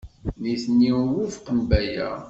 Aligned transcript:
Nitni 0.41 0.91
ur 1.01 1.07
wufqen 1.13 1.57
Baya. 1.69 2.09